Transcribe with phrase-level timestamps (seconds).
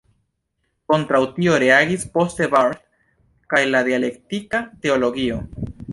[0.91, 2.81] Kontraŭ tio reagis poste Barth
[3.55, 5.39] kaj la dialektika teologio.